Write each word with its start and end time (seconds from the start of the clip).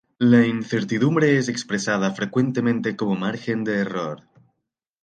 La 0.17 0.47
incertidumbre 0.47 1.37
es 1.37 1.47
expresada 1.47 2.09
frecuentemente 2.09 2.95
como 2.95 3.13
margen 3.13 3.63
de 3.63 3.75
error. 3.81 4.23